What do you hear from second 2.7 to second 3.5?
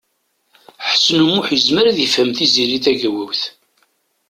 Tagawawt.